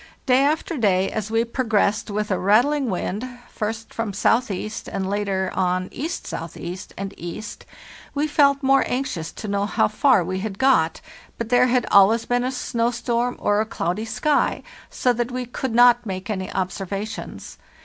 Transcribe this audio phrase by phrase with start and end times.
[0.25, 4.71] "Day after day, as we progressed with a rattling wind, first from S.E.
[4.91, 6.77] and later on E.S.E.
[6.97, 7.43] and E.,
[8.15, 11.01] we felt more anxious to know how far we had got;
[11.37, 15.45] but there had always been a snow storm or a cloudy sky, so that we
[15.45, 17.59] could not make any observations.